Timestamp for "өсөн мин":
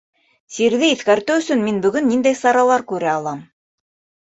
1.43-1.77